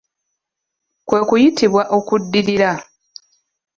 [1.07, 2.71] Kwe kuyitibwa okuddirira.